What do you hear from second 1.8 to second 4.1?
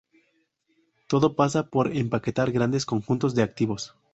empaquetar grandes conjuntos de activos.